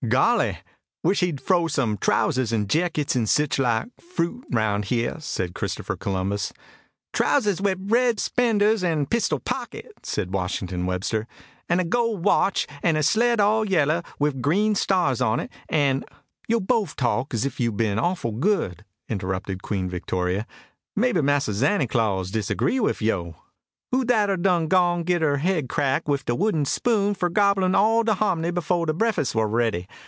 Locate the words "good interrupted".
18.31-19.61